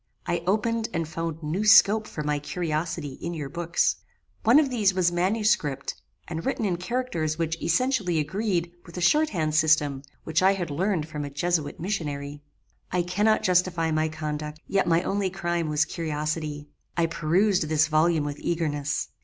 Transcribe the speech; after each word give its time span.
I 0.25 0.41
opened 0.47 0.89
and 0.95 1.07
found 1.07 1.43
new 1.43 1.63
scope 1.63 2.07
for 2.07 2.23
my 2.23 2.39
curiosity 2.39 3.19
in 3.21 3.35
your 3.35 3.49
books. 3.49 3.97
One 4.41 4.57
of 4.57 4.71
these 4.71 4.95
was 4.95 5.11
manuscript, 5.11 5.93
and 6.27 6.43
written 6.43 6.65
in 6.65 6.77
characters 6.77 7.37
which 7.37 7.61
essentially 7.61 8.17
agreed 8.17 8.71
with 8.83 8.97
a 8.97 8.99
short 9.01 9.29
hand 9.29 9.53
system 9.53 10.01
which 10.23 10.41
I 10.41 10.53
had 10.53 10.71
learned 10.71 11.07
from 11.07 11.23
a 11.23 11.29
Jesuit 11.29 11.79
missionary. 11.79 12.41
"I 12.91 13.03
cannot 13.03 13.43
justify 13.43 13.91
my 13.91 14.09
conduct, 14.09 14.59
yet 14.65 14.87
my 14.87 15.03
only 15.03 15.29
crime 15.29 15.69
was 15.69 15.85
curiosity. 15.85 16.67
I 16.97 17.05
perused 17.05 17.69
this 17.69 17.85
volume 17.87 18.23
with 18.23 18.39
eagerness. 18.39 19.09